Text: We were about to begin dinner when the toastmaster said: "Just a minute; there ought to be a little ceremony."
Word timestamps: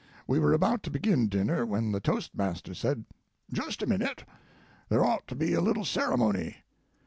We 0.25 0.39
were 0.39 0.51
about 0.51 0.81
to 0.81 0.89
begin 0.89 1.27
dinner 1.27 1.63
when 1.63 1.91
the 1.91 1.99
toastmaster 1.99 2.73
said: 2.73 3.05
"Just 3.53 3.83
a 3.83 3.85
minute; 3.85 4.23
there 4.89 5.05
ought 5.05 5.27
to 5.27 5.35
be 5.35 5.53
a 5.53 5.61
little 5.61 5.85
ceremony." 5.85 6.55